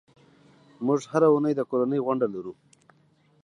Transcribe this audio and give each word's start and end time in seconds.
موږ 0.85 1.01
هره 1.11 1.27
اونۍ 1.31 1.53
د 1.55 1.61
کورنۍ 1.69 1.99
غونډه 2.05 2.27
لرو. 2.33 2.53